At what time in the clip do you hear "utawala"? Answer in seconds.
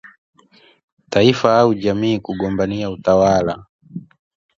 2.89-3.65